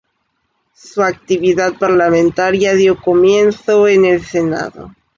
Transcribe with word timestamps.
Su 0.73 1.03
actividad 1.03 1.73
parlamentaria 1.77 2.73
dio 2.73 2.99
comienzo 2.99 3.87
en 3.87 4.05
el 4.05 4.23
Senado. 4.25 4.95